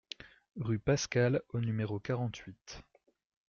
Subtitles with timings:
[0.55, 2.81] Rue Pascal au numéro quarante-huit